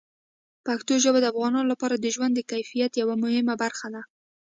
پښتو 0.65 0.93
ژبه 1.03 1.19
د 1.21 1.25
افغانانو 1.33 1.69
لپاره 1.73 1.95
د 1.97 2.05
ژوند 2.15 2.33
د 2.35 2.41
کیفیت 2.51 2.91
یوه 3.01 3.15
مهمه 3.23 3.53
برخه 3.63 3.87
ده. 3.93 4.01